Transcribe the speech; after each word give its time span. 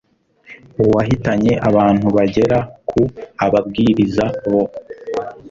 wahitanye 0.93 1.53
abantu 1.69 2.07
bagera 2.15 2.57
ku 2.89 3.01
ababwiriza 3.45 4.25
bo 4.51 4.63